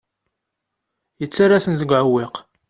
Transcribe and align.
Yettarra-ten 1.21 1.73
deg 1.79 1.89
uɛewwiq. 1.91 2.35